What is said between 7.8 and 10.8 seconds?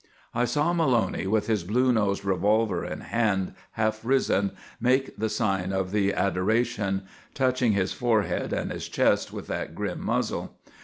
forehead and his chest with that grim muzzle.